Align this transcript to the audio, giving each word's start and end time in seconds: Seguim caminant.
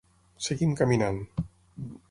Seguim 0.45 0.73
caminant. 0.81 1.23